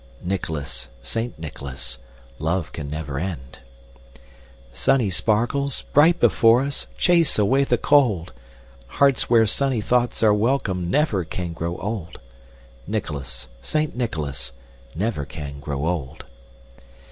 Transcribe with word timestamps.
Nicholas! 0.23 0.87
Saint 1.03 1.37
Nicholas! 1.37 1.99
Love 2.39 2.71
can 2.71 2.87
never 2.87 3.19
end. 3.19 3.59
Sunny 4.71 5.11
sparkles, 5.11 5.83
bright 5.93 6.19
before 6.19 6.63
us, 6.63 6.87
Chase 6.97 7.37
away 7.37 7.63
the 7.63 7.77
cold! 7.77 8.33
Hearts 8.97 9.29
where 9.29 9.45
sunny 9.45 9.79
thoughts 9.79 10.23
are 10.23 10.33
welcome, 10.33 10.89
Never 10.89 11.23
can 11.23 11.53
grow 11.53 11.77
old. 11.77 12.19
Nicholas! 12.87 13.47
Saint 13.61 13.95
Nicholas! 13.95 14.53
Never 14.95 15.23
can 15.23 15.59
grow 15.59 15.85
old! 15.85 16.25